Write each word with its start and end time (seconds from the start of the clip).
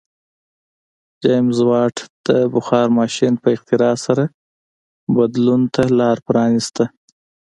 جېمز 1.21 1.59
واټ 1.69 1.95
د 2.27 2.29
بخار 2.53 2.87
ماشین 2.99 3.33
په 3.43 3.47
اختراع 3.55 3.95
سره 4.05 4.23
بدلون 5.15 5.61
ته 5.73 5.81
لار 5.99 6.17
پرانیسته. 6.27 6.83